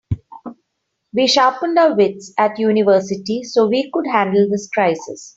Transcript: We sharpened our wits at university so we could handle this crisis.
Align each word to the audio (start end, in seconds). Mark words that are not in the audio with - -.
We 1.13 1.27
sharpened 1.27 1.77
our 1.77 1.95
wits 1.95 2.33
at 2.35 2.57
university 2.57 3.43
so 3.43 3.67
we 3.67 3.91
could 3.93 4.07
handle 4.07 4.47
this 4.49 4.67
crisis. 4.67 5.29